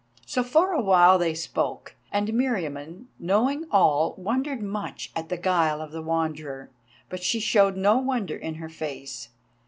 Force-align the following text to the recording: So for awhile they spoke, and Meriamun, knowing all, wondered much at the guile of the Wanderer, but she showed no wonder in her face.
So 0.25 0.43
for 0.43 0.71
awhile 0.73 1.19
they 1.19 1.35
spoke, 1.35 1.93
and 2.11 2.29
Meriamun, 2.33 3.05
knowing 3.19 3.67
all, 3.69 4.15
wondered 4.17 4.63
much 4.63 5.11
at 5.15 5.29
the 5.29 5.37
guile 5.37 5.79
of 5.79 5.91
the 5.91 6.01
Wanderer, 6.01 6.71
but 7.07 7.21
she 7.21 7.39
showed 7.39 7.77
no 7.77 7.99
wonder 7.99 8.35
in 8.35 8.55
her 8.55 8.67
face. 8.69 9.27